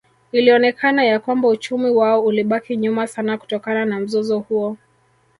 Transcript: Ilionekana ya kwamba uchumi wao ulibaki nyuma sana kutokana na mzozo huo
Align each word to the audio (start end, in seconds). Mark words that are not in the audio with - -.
Ilionekana 0.31 1.03
ya 1.03 1.19
kwamba 1.19 1.47
uchumi 1.47 1.89
wao 1.89 2.25
ulibaki 2.25 2.77
nyuma 2.77 3.07
sana 3.07 3.37
kutokana 3.37 3.85
na 3.85 3.99
mzozo 3.99 4.39
huo 4.39 4.77